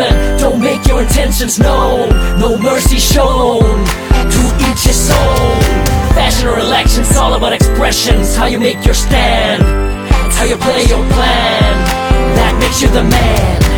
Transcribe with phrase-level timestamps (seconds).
[0.00, 2.08] judgment, don't make your intentions known.
[2.38, 5.60] No mercy shown to each his own.
[6.14, 8.36] Fashion or elections, all about expressions.
[8.36, 9.62] How you make your stand,
[10.32, 11.72] how you play your plan.
[12.36, 13.69] That makes you the man.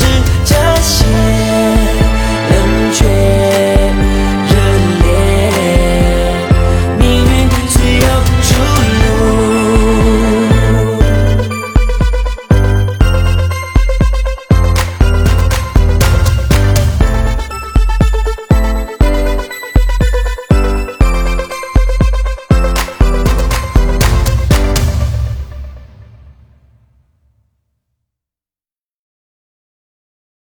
[0.00, 0.59] 是